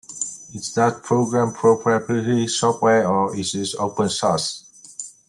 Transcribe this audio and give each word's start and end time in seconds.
Is 0.55 0.71
that 0.73 1.03
program 1.03 1.53
proprietary 1.53 2.47
software, 2.47 3.07
or 3.07 3.35
is 3.35 3.53
it 3.53 3.69
open 3.77 4.09
source? 4.09 4.65